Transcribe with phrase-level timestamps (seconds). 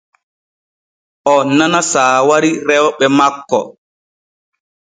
[1.31, 3.59] O nana saawari rewɓe makko.